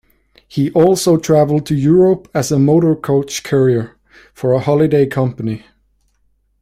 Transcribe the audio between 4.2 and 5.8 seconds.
for a holiday company.